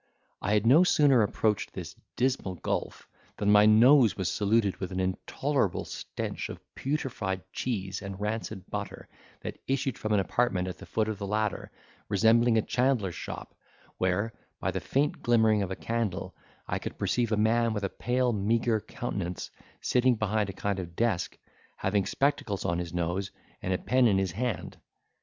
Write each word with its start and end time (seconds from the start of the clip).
I 0.41 0.53
had 0.55 0.65
no 0.65 0.83
sooner 0.83 1.21
approached 1.21 1.73
this 1.73 1.95
dismal 2.15 2.55
gulph, 2.55 3.07
than 3.37 3.51
my 3.51 3.67
nose 3.67 4.17
was 4.17 4.31
saluted 4.31 4.77
with 4.77 4.91
an 4.91 4.99
intolerable 4.99 5.85
stench 5.85 6.49
of 6.49 6.59
putrified 6.73 7.43
cheese 7.53 8.01
and 8.01 8.19
rancid 8.19 8.65
butter, 8.71 9.07
that 9.41 9.59
issued 9.67 9.99
from 9.99 10.11
an 10.11 10.19
apartment 10.19 10.67
at 10.67 10.79
the 10.79 10.87
foot 10.87 11.07
of 11.07 11.19
the 11.19 11.27
ladder, 11.27 11.69
resembling 12.09 12.57
a 12.57 12.63
chandler's 12.63 13.13
shop, 13.13 13.53
where, 13.99 14.33
by 14.59 14.71
the 14.71 14.79
faint 14.79 15.21
glimmering 15.21 15.61
of 15.61 15.69
a 15.69 15.75
candle, 15.75 16.33
I 16.67 16.79
could 16.79 16.97
perceive 16.97 17.31
a 17.31 17.37
man 17.37 17.71
with 17.71 17.83
a 17.83 17.89
pale, 17.89 18.33
meagre 18.33 18.79
countenance, 18.81 19.51
sitting 19.81 20.15
behind 20.15 20.49
a 20.49 20.53
kind 20.53 20.79
of 20.79 20.95
desk, 20.95 21.37
having 21.75 22.07
spectacles 22.07 22.65
on 22.65 22.79
his 22.79 22.91
nose, 22.91 23.29
and 23.61 23.71
a 23.71 23.77
pen 23.77 24.07
in 24.07 24.17
his 24.17 24.31
hand. 24.31 24.77